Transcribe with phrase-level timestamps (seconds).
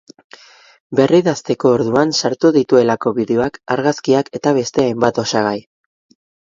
[0.99, 5.59] Berridazteko orduan sartu dituelako bideoak, argazkiak eta beste hainbat osagai.